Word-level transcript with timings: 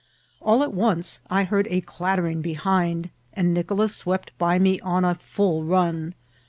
All 0.41 0.63
at 0.63 0.73
once 0.73 1.21
I 1.29 1.43
heard 1.43 1.67
a 1.69 1.79
clattering 1.81 2.41
behind, 2.41 3.11
and 3.33 3.53
Nicolas 3.53 3.95
swept 3.95 4.31
by 4.39 4.57
me 4.57 4.79
on 4.79 5.05
a 5.05 5.13
full 5.13 5.63
run. 5.63 6.15